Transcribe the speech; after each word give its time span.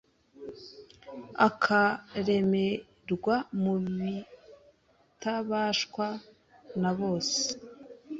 akaremerwa 1.47 3.35
mu 3.61 3.75
kitabashwa 5.17 6.07
nabose 6.81 7.41